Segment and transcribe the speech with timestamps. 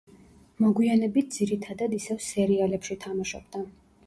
[0.65, 3.65] მოგვიანებით ძირითადად ისევ სერიალებში თამაშობდა.